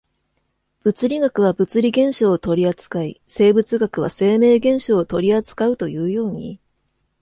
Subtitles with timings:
[0.81, 6.59] 物理学は物理現象を取扱い、生物学は生命現象を取扱うというように、